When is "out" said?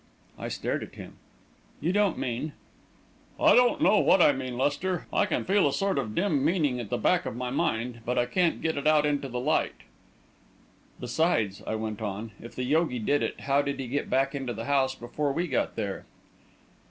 8.87-9.05